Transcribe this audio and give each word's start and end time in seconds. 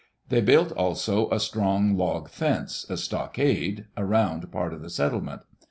They 0.29 0.41
built 0.41 0.71
also 0.71 1.29
a 1.29 1.39
strong 1.39 1.95
log 1.95 2.27
fence— 2.27 2.87
a 2.89 2.97
stockade— 2.97 3.85
around 3.95 4.51
part 4.51 4.73
of 4.73 4.81
the 4.81 4.89
settlement. 4.89 5.43